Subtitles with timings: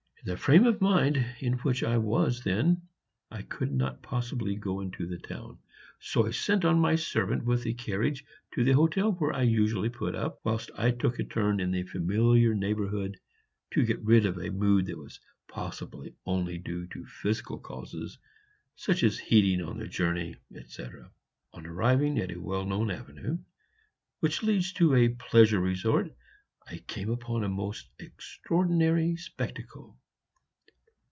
[0.23, 2.45] In the frame of mind in which I then was
[3.31, 5.57] I could not possibly go into the town,
[5.99, 9.89] so I sent on my servant with the carriage to the hotel where I usually
[9.89, 13.17] put up, whilst I took a turn in the familiar neighborhood
[13.71, 18.19] to get rid of a mood that was possibly only due to physical causes,
[18.75, 21.09] such as heating on the journey, etc.
[21.53, 23.39] On arriving at a well known avenue,
[24.19, 26.13] which leads to a pleasure resort,
[26.67, 29.97] I came upon a most extraordinary spectacle.